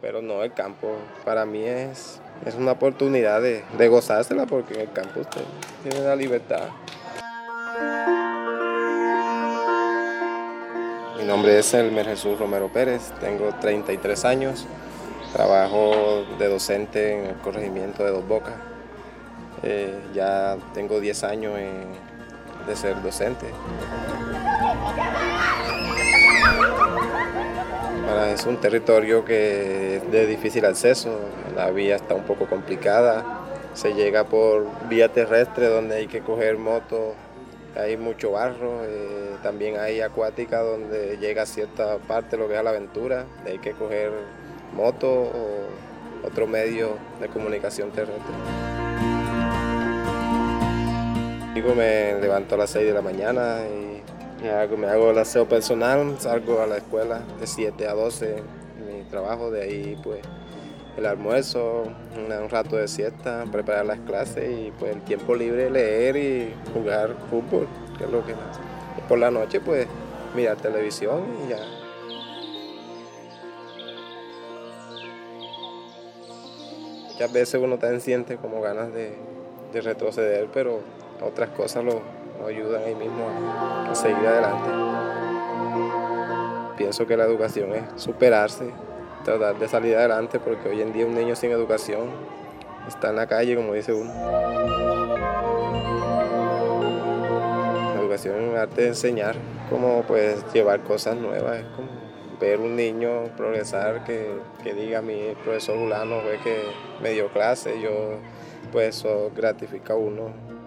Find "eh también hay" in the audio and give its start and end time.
38.84-40.00